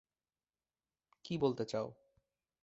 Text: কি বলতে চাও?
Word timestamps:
কি 1.25 1.33
বলতে 1.37 1.63
চাও? 1.65 1.87